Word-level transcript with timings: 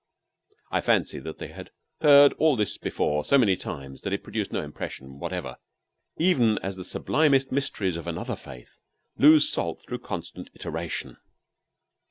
I 0.71 0.81
fancy 0.81 1.19
that 1.19 1.37
they 1.37 1.49
had 1.49 1.69
heard 2.01 2.33
all 2.39 2.55
this 2.55 2.75
before 2.79 3.23
so 3.23 3.37
many 3.37 3.55
times 3.55 4.03
it 4.03 4.23
produced 4.23 4.51
no 4.51 4.63
impression 4.63 5.19
whatever, 5.19 5.57
even 6.17 6.57
as 6.63 6.75
the 6.75 6.83
sublimest 6.83 7.51
mysteries 7.51 7.97
of 7.97 8.07
another 8.07 8.35
faith 8.35 8.79
lose 9.19 9.47
salt 9.47 9.83
through 9.83 9.99
constant 9.99 10.49
iteration. 10.55 11.17